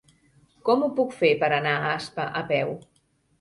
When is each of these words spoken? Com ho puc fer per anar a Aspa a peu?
Com 0.69 0.85
ho 0.85 0.87
puc 0.99 1.13
fer 1.17 1.31
per 1.43 1.49
anar 1.59 1.75
a 1.75 1.93
Aspa 1.99 2.27
a 2.41 2.43
peu? 2.55 2.75